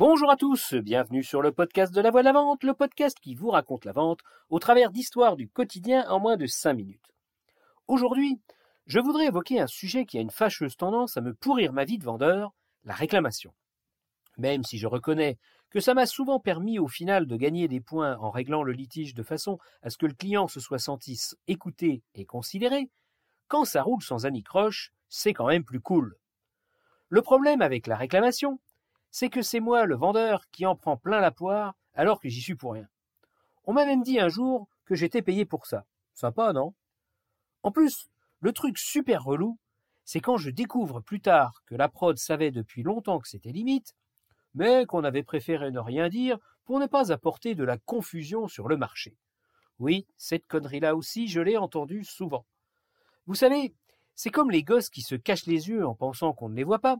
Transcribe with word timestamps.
Bonjour 0.00 0.30
à 0.30 0.36
tous, 0.36 0.72
bienvenue 0.72 1.22
sur 1.22 1.42
le 1.42 1.52
podcast 1.52 1.92
de 1.92 2.00
la 2.00 2.10
voix 2.10 2.22
de 2.22 2.24
la 2.24 2.32
vente, 2.32 2.64
le 2.64 2.72
podcast 2.72 3.18
qui 3.20 3.34
vous 3.34 3.50
raconte 3.50 3.84
la 3.84 3.92
vente 3.92 4.20
au 4.48 4.58
travers 4.58 4.92
d'histoires 4.92 5.36
du 5.36 5.46
quotidien 5.46 6.08
en 6.08 6.18
moins 6.18 6.38
de 6.38 6.46
5 6.46 6.72
minutes. 6.72 7.12
Aujourd'hui, 7.86 8.40
je 8.86 8.98
voudrais 8.98 9.26
évoquer 9.26 9.60
un 9.60 9.66
sujet 9.66 10.06
qui 10.06 10.16
a 10.16 10.22
une 10.22 10.30
fâcheuse 10.30 10.78
tendance 10.78 11.18
à 11.18 11.20
me 11.20 11.34
pourrir 11.34 11.74
ma 11.74 11.84
vie 11.84 11.98
de 11.98 12.04
vendeur, 12.04 12.54
la 12.84 12.94
réclamation. 12.94 13.52
Même 14.38 14.64
si 14.64 14.78
je 14.78 14.86
reconnais 14.86 15.36
que 15.68 15.80
ça 15.80 15.92
m'a 15.92 16.06
souvent 16.06 16.40
permis 16.40 16.78
au 16.78 16.88
final 16.88 17.26
de 17.26 17.36
gagner 17.36 17.68
des 17.68 17.82
points 17.82 18.16
en 18.20 18.30
réglant 18.30 18.62
le 18.62 18.72
litige 18.72 19.12
de 19.12 19.22
façon 19.22 19.58
à 19.82 19.90
ce 19.90 19.98
que 19.98 20.06
le 20.06 20.14
client 20.14 20.48
se 20.48 20.60
soit 20.60 20.78
senti 20.78 21.20
écouté 21.46 22.02
et 22.14 22.24
considéré, 22.24 22.88
quand 23.48 23.66
ça 23.66 23.82
roule 23.82 24.02
sans 24.02 24.24
anicroche, 24.24 24.94
c'est 25.10 25.34
quand 25.34 25.48
même 25.48 25.64
plus 25.64 25.80
cool. 25.80 26.16
Le 27.10 27.20
problème 27.20 27.60
avec 27.60 27.86
la 27.86 27.96
réclamation, 27.96 28.60
c'est 29.10 29.30
que 29.30 29.42
c'est 29.42 29.60
moi, 29.60 29.84
le 29.84 29.96
vendeur, 29.96 30.48
qui 30.50 30.66
en 30.66 30.76
prend 30.76 30.96
plein 30.96 31.20
la 31.20 31.30
poire, 31.30 31.74
alors 31.94 32.20
que 32.20 32.28
j'y 32.28 32.40
suis 32.40 32.54
pour 32.54 32.74
rien. 32.74 32.88
On 33.64 33.72
m'a 33.72 33.86
même 33.86 34.02
dit 34.02 34.20
un 34.20 34.28
jour 34.28 34.68
que 34.84 34.94
j'étais 34.94 35.22
payé 35.22 35.44
pour 35.44 35.66
ça. 35.66 35.84
Sympa, 36.14 36.52
non? 36.52 36.74
En 37.62 37.72
plus, 37.72 38.08
le 38.40 38.52
truc 38.52 38.78
super 38.78 39.24
relou, 39.24 39.58
c'est 40.04 40.20
quand 40.20 40.38
je 40.38 40.50
découvre 40.50 41.00
plus 41.00 41.20
tard 41.20 41.62
que 41.66 41.74
la 41.74 41.88
prod 41.88 42.16
savait 42.16 42.50
depuis 42.50 42.82
longtemps 42.82 43.18
que 43.18 43.28
c'était 43.28 43.52
limite, 43.52 43.94
mais 44.54 44.86
qu'on 44.86 45.04
avait 45.04 45.22
préféré 45.22 45.70
ne 45.70 45.78
rien 45.78 46.08
dire 46.08 46.38
pour 46.64 46.80
ne 46.80 46.86
pas 46.86 47.12
apporter 47.12 47.54
de 47.54 47.64
la 47.64 47.78
confusion 47.78 48.48
sur 48.48 48.68
le 48.68 48.76
marché. 48.76 49.16
Oui, 49.78 50.06
cette 50.16 50.46
connerie-là 50.46 50.96
aussi, 50.96 51.28
je 51.28 51.40
l'ai 51.40 51.56
entendue 51.56 52.04
souvent. 52.04 52.44
Vous 53.26 53.34
savez, 53.34 53.74
c'est 54.14 54.30
comme 54.30 54.50
les 54.50 54.62
gosses 54.62 54.90
qui 54.90 55.02
se 55.02 55.14
cachent 55.14 55.46
les 55.46 55.68
yeux 55.68 55.86
en 55.86 55.94
pensant 55.94 56.32
qu'on 56.32 56.48
ne 56.48 56.56
les 56.56 56.64
voit 56.64 56.80
pas, 56.80 56.96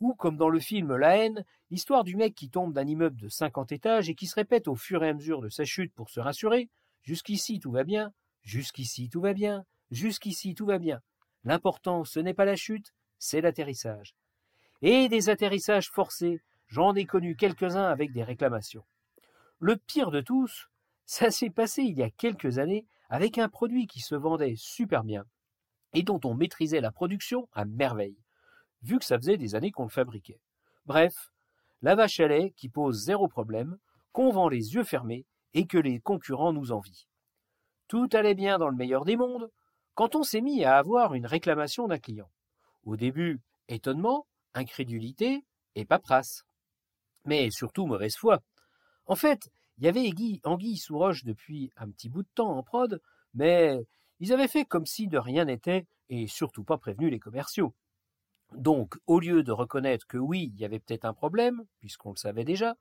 ou 0.00 0.14
comme 0.14 0.36
dans 0.36 0.48
le 0.48 0.60
film 0.60 0.94
La 0.96 1.16
haine, 1.16 1.44
l'histoire 1.70 2.04
du 2.04 2.16
mec 2.16 2.34
qui 2.34 2.50
tombe 2.50 2.72
d'un 2.72 2.86
immeuble 2.86 3.20
de 3.20 3.28
50 3.28 3.72
étages 3.72 4.08
et 4.08 4.14
qui 4.14 4.26
se 4.26 4.34
répète 4.34 4.68
au 4.68 4.74
fur 4.74 5.02
et 5.02 5.08
à 5.08 5.14
mesure 5.14 5.40
de 5.40 5.48
sa 5.48 5.64
chute 5.64 5.92
pour 5.94 6.10
se 6.10 6.20
rassurer 6.20 6.68
Jusqu'ici 7.02 7.60
tout 7.60 7.70
va 7.70 7.84
bien, 7.84 8.12
jusqu'ici 8.42 9.08
tout 9.08 9.20
va 9.20 9.32
bien, 9.32 9.64
jusqu'ici 9.92 10.54
tout 10.54 10.66
va 10.66 10.78
bien. 10.78 11.00
L'important, 11.44 12.04
ce 12.04 12.18
n'est 12.18 12.34
pas 12.34 12.44
la 12.44 12.56
chute, 12.56 12.92
c'est 13.18 13.40
l'atterrissage. 13.40 14.16
Et 14.82 15.08
des 15.08 15.28
atterrissages 15.28 15.88
forcés, 15.88 16.42
j'en 16.66 16.94
ai 16.96 17.04
connu 17.04 17.36
quelques-uns 17.36 17.84
avec 17.84 18.12
des 18.12 18.24
réclamations. 18.24 18.84
Le 19.60 19.76
pire 19.76 20.10
de 20.10 20.20
tous, 20.20 20.68
ça 21.04 21.30
s'est 21.30 21.50
passé 21.50 21.82
il 21.82 21.96
y 21.96 22.02
a 22.02 22.10
quelques 22.10 22.58
années 22.58 22.84
avec 23.08 23.38
un 23.38 23.48
produit 23.48 23.86
qui 23.86 24.00
se 24.00 24.16
vendait 24.16 24.56
super 24.56 25.04
bien 25.04 25.24
et 25.92 26.02
dont 26.02 26.20
on 26.24 26.34
maîtrisait 26.34 26.80
la 26.80 26.90
production 26.90 27.48
à 27.52 27.64
merveille 27.64 28.18
vu 28.86 28.98
que 28.98 29.04
ça 29.04 29.18
faisait 29.18 29.36
des 29.36 29.54
années 29.54 29.72
qu'on 29.72 29.84
le 29.84 29.90
fabriquait. 29.90 30.40
Bref, 30.86 31.32
la 31.82 31.94
vache 31.94 32.20
à 32.20 32.28
lait 32.28 32.52
qui 32.56 32.68
pose 32.68 33.04
zéro 33.04 33.28
problème, 33.28 33.78
qu'on 34.12 34.30
vend 34.30 34.48
les 34.48 34.74
yeux 34.74 34.84
fermés 34.84 35.26
et 35.54 35.66
que 35.66 35.78
les 35.78 36.00
concurrents 36.00 36.52
nous 36.52 36.72
envient. 36.72 37.06
Tout 37.88 38.08
allait 38.12 38.34
bien 38.34 38.58
dans 38.58 38.68
le 38.68 38.76
meilleur 38.76 39.04
des 39.04 39.16
mondes 39.16 39.50
quand 39.94 40.14
on 40.14 40.22
s'est 40.22 40.40
mis 40.40 40.64
à 40.64 40.76
avoir 40.76 41.14
une 41.14 41.26
réclamation 41.26 41.88
d'un 41.88 41.98
client. 41.98 42.30
Au 42.84 42.96
début, 42.96 43.40
étonnement, 43.68 44.26
incrédulité 44.54 45.44
et 45.74 45.84
paperasse. 45.84 46.44
Mais 47.24 47.50
surtout 47.50 47.86
mauvaise 47.86 48.16
foi. 48.16 48.40
En 49.06 49.16
fait, 49.16 49.50
il 49.78 49.84
y 49.84 49.88
avait 49.88 50.10
Anguille 50.44 50.78
sous 50.78 50.98
roche 50.98 51.24
depuis 51.24 51.70
un 51.76 51.90
petit 51.90 52.08
bout 52.08 52.22
de 52.22 52.28
temps 52.34 52.56
en 52.56 52.62
prod, 52.62 53.00
mais 53.34 53.86
ils 54.20 54.32
avaient 54.32 54.48
fait 54.48 54.64
comme 54.64 54.86
si 54.86 55.08
de 55.08 55.18
rien 55.18 55.44
n'était 55.44 55.86
et 56.08 56.26
surtout 56.26 56.64
pas 56.64 56.78
prévenu 56.78 57.10
les 57.10 57.18
commerciaux. 57.18 57.74
Donc, 58.56 58.96
au 59.06 59.20
lieu 59.20 59.42
de 59.42 59.52
reconnaître 59.52 60.06
que 60.06 60.16
oui, 60.16 60.50
il 60.54 60.60
y 60.60 60.64
avait 60.64 60.78
peut-être 60.78 61.04
un 61.04 61.12
problème, 61.12 61.62
puisqu'on 61.78 62.10
le 62.10 62.16
savait 62.16 62.44
déjà, 62.44 62.74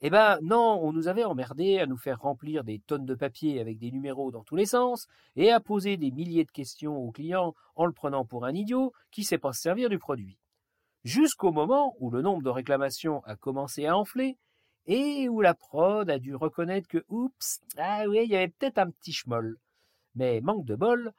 eh 0.00 0.08
ben 0.08 0.38
non, 0.40 0.80
on 0.82 0.92
nous 0.92 1.08
avait 1.08 1.24
emmerdé 1.24 1.78
à 1.78 1.86
nous 1.86 1.98
faire 1.98 2.20
remplir 2.20 2.64
des 2.64 2.78
tonnes 2.78 3.04
de 3.04 3.14
papier 3.14 3.60
avec 3.60 3.78
des 3.78 3.90
numéros 3.90 4.30
dans 4.30 4.44
tous 4.44 4.56
les 4.56 4.64
sens, 4.64 5.08
et 5.36 5.50
à 5.50 5.60
poser 5.60 5.98
des 5.98 6.10
milliers 6.10 6.44
de 6.44 6.50
questions 6.50 6.96
aux 6.96 7.10
clients 7.10 7.54
en 7.76 7.84
le 7.84 7.92
prenant 7.92 8.24
pour 8.24 8.46
un 8.46 8.54
idiot 8.54 8.94
qui 9.10 9.24
sait 9.24 9.36
pas 9.36 9.52
se 9.52 9.60
servir 9.60 9.90
du 9.90 9.98
produit. 9.98 10.38
Jusqu'au 11.04 11.52
moment 11.52 11.94
où 12.00 12.10
le 12.10 12.22
nombre 12.22 12.42
de 12.42 12.50
réclamations 12.50 13.22
a 13.24 13.36
commencé 13.36 13.84
à 13.84 13.96
enfler, 13.96 14.38
et 14.86 15.28
où 15.28 15.42
la 15.42 15.52
prod 15.52 16.08
a 16.08 16.18
dû 16.18 16.34
reconnaître 16.34 16.88
que, 16.88 17.04
oups, 17.08 17.60
ah 17.76 18.04
oui, 18.08 18.20
il 18.24 18.30
y 18.30 18.36
avait 18.36 18.48
peut-être 18.48 18.78
un 18.78 18.90
petit 18.90 19.12
schmoll. 19.12 19.58
Mais 20.14 20.40
manque 20.40 20.64
de 20.64 20.76
bol, 20.76 21.12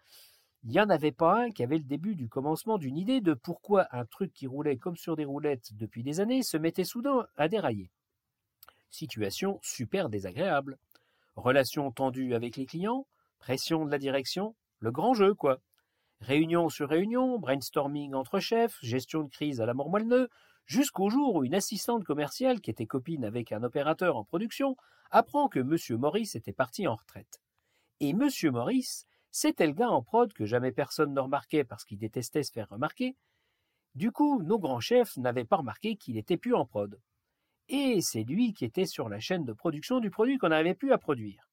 il 0.63 0.69
n'y 0.69 0.79
en 0.79 0.89
avait 0.89 1.11
pas 1.11 1.43
un 1.43 1.49
qui 1.49 1.63
avait 1.63 1.77
le 1.77 1.83
début 1.83 2.15
du 2.15 2.29
commencement 2.29 2.77
d'une 2.77 2.97
idée 2.97 3.19
de 3.19 3.33
pourquoi 3.33 3.87
un 3.91 4.05
truc 4.05 4.31
qui 4.31 4.45
roulait 4.45 4.77
comme 4.77 4.95
sur 4.95 5.15
des 5.15 5.25
roulettes 5.25 5.73
depuis 5.73 6.03
des 6.03 6.19
années 6.19 6.43
se 6.43 6.57
mettait 6.57 6.83
soudain 6.83 7.27
à 7.35 7.47
dérailler. 7.47 7.89
Situation 8.91 9.59
super 9.63 10.09
désagréable. 10.09 10.77
Relations 11.35 11.91
tendues 11.91 12.35
avec 12.35 12.57
les 12.57 12.65
clients, 12.65 13.07
pression 13.39 13.85
de 13.85 13.91
la 13.91 13.97
direction, 13.97 14.55
le 14.79 14.91
grand 14.91 15.13
jeu, 15.13 15.33
quoi. 15.33 15.59
Réunion 16.19 16.69
sur 16.69 16.89
réunion, 16.89 17.39
brainstorming 17.39 18.13
entre 18.13 18.39
chefs, 18.39 18.77
gestion 18.83 19.23
de 19.23 19.29
crise 19.29 19.61
à 19.61 19.65
la 19.65 19.73
mort 19.73 19.89
moelle 19.89 20.27
jusqu'au 20.65 21.09
jour 21.09 21.35
où 21.35 21.43
une 21.43 21.55
assistante 21.55 22.03
commerciale 22.03 22.61
qui 22.61 22.69
était 22.69 22.85
copine 22.85 23.25
avec 23.25 23.51
un 23.51 23.63
opérateur 23.63 24.15
en 24.15 24.23
production 24.23 24.77
apprend 25.09 25.47
que 25.47 25.59
M. 25.59 25.99
Maurice 25.99 26.35
était 26.35 26.53
parti 26.53 26.87
en 26.87 26.95
retraite. 26.95 27.41
Et 27.99 28.09
M. 28.09 28.29
Maurice 28.51 29.07
c'était 29.31 29.67
le 29.67 29.73
gars 29.73 29.89
en 29.89 30.03
prod 30.03 30.31
que 30.33 30.45
jamais 30.45 30.71
personne 30.71 31.13
ne 31.13 31.19
remarquait 31.19 31.63
parce 31.63 31.85
qu'il 31.85 31.97
détestait 31.97 32.43
se 32.43 32.51
faire 32.51 32.69
remarquer. 32.69 33.15
Du 33.95 34.11
coup, 34.11 34.41
nos 34.43 34.59
grands 34.59 34.79
chefs 34.79 35.17
n'avaient 35.17 35.45
pas 35.45 35.57
remarqué 35.57 35.95
qu'il 35.95 36.17
était 36.17 36.37
plus 36.37 36.53
en 36.53 36.65
prod. 36.65 36.99
Et 37.69 38.01
c'est 38.01 38.23
lui 38.23 38.53
qui 38.53 38.65
était 38.65 38.85
sur 38.85 39.07
la 39.07 39.19
chaîne 39.19 39.45
de 39.45 39.53
production 39.53 39.99
du 39.99 40.09
produit 40.09 40.37
qu'on 40.37 40.49
n'avait 40.49 40.75
plus 40.75 40.91
à 40.91 40.97
produire. 40.97 41.49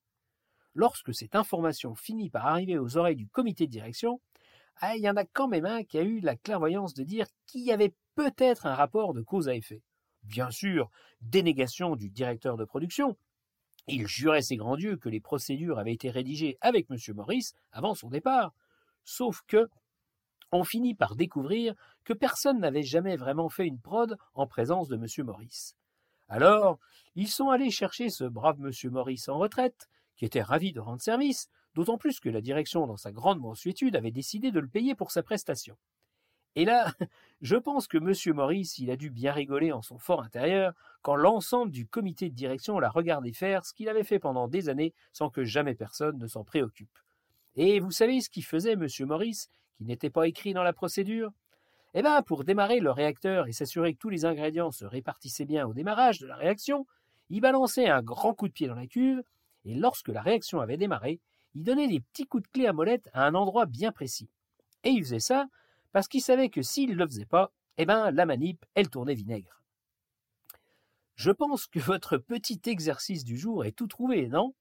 Lorsque 0.74 1.14
cette 1.14 1.36
information 1.36 1.94
finit 1.94 2.30
par 2.30 2.46
arriver 2.46 2.78
aux 2.78 2.96
oreilles 2.96 3.16
du 3.16 3.28
comité 3.28 3.66
de 3.66 3.72
direction, 3.72 4.20
ah, 4.76 4.96
il 4.96 5.02
y 5.02 5.10
en 5.10 5.16
a 5.16 5.24
quand 5.24 5.48
même 5.48 5.66
un 5.66 5.82
qui 5.82 5.98
a 5.98 6.02
eu 6.02 6.20
la 6.20 6.36
clairvoyance 6.36 6.94
de 6.94 7.02
dire 7.02 7.26
qu'il 7.46 7.62
y 7.62 7.72
avait 7.72 7.94
peut-être 8.14 8.66
un 8.66 8.74
rapport 8.74 9.14
de 9.14 9.22
cause 9.22 9.48
à 9.48 9.54
effet. 9.54 9.82
Bien 10.22 10.50
sûr, 10.50 10.90
dénégation 11.20 11.96
du 11.96 12.10
directeur 12.10 12.56
de 12.56 12.64
production, 12.64 13.16
il 13.88 14.06
jurait 14.06 14.42
ses 14.42 14.56
grands 14.56 14.76
dieux 14.76 14.96
que 14.96 15.08
les 15.08 15.20
procédures 15.20 15.78
avaient 15.78 15.94
été 15.94 16.10
rédigées 16.10 16.58
avec 16.60 16.90
M. 16.90 16.98
Maurice 17.14 17.54
avant 17.72 17.94
son 17.94 18.08
départ. 18.08 18.52
Sauf 19.04 19.42
que, 19.46 19.68
on 20.52 20.64
finit 20.64 20.94
par 20.94 21.16
découvrir 21.16 21.74
que 22.04 22.12
personne 22.12 22.60
n'avait 22.60 22.82
jamais 22.82 23.16
vraiment 23.16 23.48
fait 23.48 23.66
une 23.66 23.80
prod 23.80 24.16
en 24.34 24.46
présence 24.46 24.88
de 24.88 24.96
M. 24.96 25.26
Maurice. 25.26 25.76
Alors, 26.28 26.78
ils 27.14 27.28
sont 27.28 27.48
allés 27.48 27.70
chercher 27.70 28.10
ce 28.10 28.24
brave 28.24 28.58
M. 28.60 28.72
Maurice 28.90 29.28
en 29.28 29.38
retraite, 29.38 29.88
qui 30.16 30.24
était 30.24 30.42
ravi 30.42 30.72
de 30.72 30.80
rendre 30.80 31.00
service, 31.00 31.48
d'autant 31.74 31.98
plus 31.98 32.20
que 32.20 32.28
la 32.28 32.40
direction, 32.40 32.86
dans 32.86 32.96
sa 32.96 33.12
grande 33.12 33.40
mansuétude, 33.40 33.96
avait 33.96 34.10
décidé 34.10 34.50
de 34.50 34.60
le 34.60 34.68
payer 34.68 34.94
pour 34.94 35.10
sa 35.10 35.22
prestation. 35.22 35.76
Et 36.56 36.64
là, 36.64 36.92
je 37.40 37.56
pense 37.56 37.86
que 37.86 37.98
M. 37.98 38.34
Maurice, 38.34 38.78
il 38.78 38.90
a 38.90 38.96
dû 38.96 39.10
bien 39.10 39.32
rigoler 39.32 39.72
en 39.72 39.82
son 39.82 39.98
fort 39.98 40.22
intérieur 40.22 40.74
quand 41.02 41.16
l'ensemble 41.16 41.70
du 41.70 41.86
comité 41.86 42.28
de 42.28 42.34
direction 42.34 42.78
l'a 42.78 42.90
regardé 42.90 43.32
faire 43.32 43.64
ce 43.64 43.74
qu'il 43.74 43.88
avait 43.88 44.04
fait 44.04 44.18
pendant 44.18 44.48
des 44.48 44.68
années 44.68 44.94
sans 45.12 45.30
que 45.30 45.44
jamais 45.44 45.74
personne 45.74 46.18
ne 46.18 46.26
s'en 46.26 46.44
préoccupe. 46.44 46.98
Et 47.56 47.80
vous 47.80 47.90
savez 47.90 48.20
ce 48.20 48.30
qu'il 48.30 48.44
faisait, 48.44 48.72
M. 48.72 48.86
Maurice, 49.00 49.50
qui 49.76 49.84
n'était 49.84 50.10
pas 50.10 50.26
écrit 50.26 50.52
dans 50.52 50.62
la 50.62 50.72
procédure? 50.72 51.32
Eh 51.94 52.02
bien, 52.02 52.22
pour 52.22 52.44
démarrer 52.44 52.80
le 52.80 52.90
réacteur 52.90 53.46
et 53.46 53.52
s'assurer 53.52 53.94
que 53.94 53.98
tous 53.98 54.10
les 54.10 54.24
ingrédients 54.24 54.70
se 54.70 54.84
répartissaient 54.84 55.46
bien 55.46 55.66
au 55.66 55.72
démarrage 55.72 56.18
de 56.18 56.26
la 56.26 56.36
réaction, 56.36 56.86
il 57.30 57.40
balançait 57.40 57.88
un 57.88 58.02
grand 58.02 58.34
coup 58.34 58.48
de 58.48 58.52
pied 58.52 58.68
dans 58.68 58.74
la 58.74 58.86
cuve, 58.86 59.22
et 59.64 59.74
lorsque 59.74 60.08
la 60.08 60.22
réaction 60.22 60.60
avait 60.60 60.76
démarré, 60.76 61.20
il 61.54 61.62
donnait 61.62 61.88
des 61.88 62.00
petits 62.00 62.26
coups 62.26 62.44
de 62.44 62.48
clé 62.48 62.66
à 62.66 62.72
molette 62.72 63.08
à 63.12 63.24
un 63.24 63.34
endroit 63.34 63.66
bien 63.66 63.90
précis. 63.90 64.28
Et 64.84 64.90
il 64.90 65.02
faisait 65.02 65.18
ça 65.18 65.48
parce 65.92 66.08
qu'il 66.08 66.22
savait 66.22 66.50
que 66.50 66.62
s'il 66.62 66.90
ne 66.90 66.94
le 66.96 67.06
faisait 67.06 67.26
pas, 67.26 67.52
eh 67.76 67.86
ben, 67.86 68.10
la 68.10 68.26
manip, 68.26 68.64
elle 68.74 68.90
tournait 68.90 69.14
vinaigre. 69.14 69.62
Je 71.14 71.30
pense 71.30 71.66
que 71.66 71.80
votre 71.80 72.16
petit 72.16 72.60
exercice 72.66 73.24
du 73.24 73.36
jour 73.36 73.64
est 73.64 73.72
tout 73.72 73.88
trouvé, 73.88 74.28
non? 74.28 74.54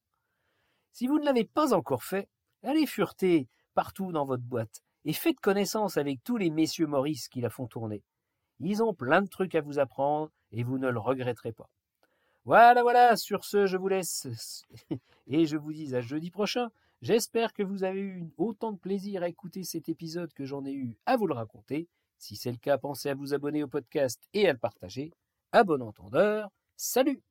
Si 0.92 1.06
vous 1.08 1.20
ne 1.20 1.26
l'avez 1.26 1.44
pas 1.44 1.74
encore 1.74 2.04
fait, 2.04 2.30
allez 2.64 2.88
fureter 2.88 3.48
partout 3.76 4.12
dans 4.12 4.26
votre 4.26 4.44
boîte 4.44 4.82
et 5.06 5.14
faites 5.14 5.40
connaissance 5.40 5.98
avec 5.98 6.24
tous 6.24 6.38
les 6.38 6.50
messieurs 6.50 6.88
Maurice 6.88 7.30
qui 7.30 7.42
la 7.42 7.50
font 7.50 7.68
tourner. 7.68 8.02
Ils 8.60 8.82
ont 8.82 8.94
plein 8.94 9.22
de 9.22 9.30
trucs 9.30 9.54
à 9.54 9.62
vous 9.62 9.78
apprendre 9.78 10.32
et 10.52 10.64
vous 10.64 10.80
ne 10.80 10.90
le 10.90 11.00
regretterez 11.00 11.52
pas. 11.52 11.70
Voilà, 12.46 12.82
voilà, 12.82 13.16
sur 13.18 13.46
ce, 13.46 13.68
je 13.68 13.78
vous 13.78 13.90
laisse 13.90 14.66
et 15.28 15.46
je 15.46 15.58
vous 15.58 15.74
dis 15.74 15.96
à 15.96 16.02
jeudi 16.02 16.32
prochain 16.32 16.70
J'espère 17.02 17.54
que 17.54 17.62
vous 17.62 17.84
avez 17.84 18.02
eu 18.02 18.32
autant 18.38 18.72
de 18.72 18.80
plaisir 18.80 19.22
à 19.22 19.30
écouter 19.30 19.64
cet 19.64 19.88
épisode 19.88 20.34
que 20.34 20.46
j'en 20.46 20.66
ai 20.66 20.74
eu 20.74 20.98
à 21.06 21.16
vous 21.16 21.28
le 21.28 21.36
raconter. 21.36 21.88
Si 22.18 22.36
c'est 22.36 22.52
le 22.52 22.58
cas, 22.58 22.80
pensez 22.80 23.10
à 23.10 23.16
vous 23.16 23.36
abonner 23.36 23.62
au 23.62 23.68
podcast 23.68 24.20
et 24.34 24.50
à 24.50 24.54
le 24.54 24.58
partager. 24.58 25.14
À 25.52 25.64
bon 25.64 25.82
entendeur, 25.84 26.50
salut 26.76 27.22